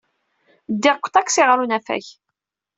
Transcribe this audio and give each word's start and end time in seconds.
Ddiɣ 0.73 0.95
deg 0.97 1.05
uṭaksi 1.07 1.43
ɣer 1.45 1.57
unafag 1.63 2.05